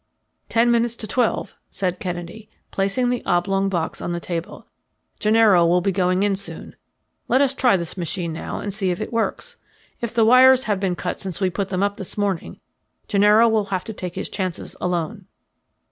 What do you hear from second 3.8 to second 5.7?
on the table. "Gennaro